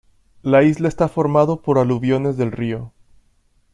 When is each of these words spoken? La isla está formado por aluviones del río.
La 0.41 0.63
isla 0.63 0.87
está 0.87 1.07
formado 1.07 1.61
por 1.61 1.77
aluviones 1.77 2.35
del 2.35 2.51
río. 2.51 2.91